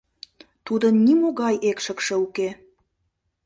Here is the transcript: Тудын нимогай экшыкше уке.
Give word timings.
Тудын 0.65 0.95
нимогай 1.05 1.55
экшыкше 1.69 2.15
уке. 2.25 2.49